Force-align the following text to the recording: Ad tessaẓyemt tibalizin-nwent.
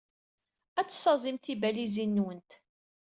Ad 0.79 0.87
tessaẓyemt 0.87 1.43
tibalizin-nwent. 1.45 2.51